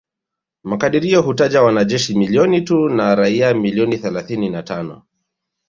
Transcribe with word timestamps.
Makadirio 0.63 1.21
hutaja 1.21 1.61
wanajeshi 1.63 2.17
milioni 2.17 2.61
tu 2.61 2.89
na 2.89 3.15
raia 3.15 3.53
milioni 3.53 3.97
thelathini 3.97 4.49
na 4.49 4.63
tano 4.63 5.03